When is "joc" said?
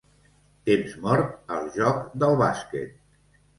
1.77-2.03